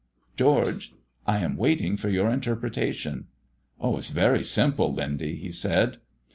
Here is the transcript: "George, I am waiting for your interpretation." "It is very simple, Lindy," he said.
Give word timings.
"George, 0.35 0.95
I 1.27 1.37
am 1.41 1.57
waiting 1.57 1.95
for 1.95 2.09
your 2.09 2.31
interpretation." 2.31 3.27
"It 3.79 3.97
is 3.99 4.09
very 4.09 4.43
simple, 4.43 4.91
Lindy," 4.91 5.35
he 5.35 5.51
said. 5.51 5.97